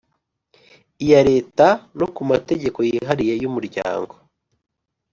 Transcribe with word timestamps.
Iya 1.05 1.19
leta 1.29 1.67
no 1.97 2.07
ku 2.15 2.21
mategeko 2.31 2.77
yihariye 2.87 3.33
y 3.41 3.45
umuryango 3.49 4.13